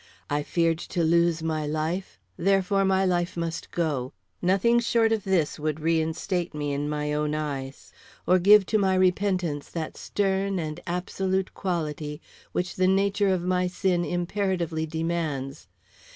[0.31, 4.13] I feared to lose my life, therefore my life must go.
[4.41, 7.91] Nothing short of this would reinstate me in my own eyes,
[8.25, 12.19] or give to my repentance that stern and absolute quality
[12.51, 15.67] which the nature of my sin imperatively demands.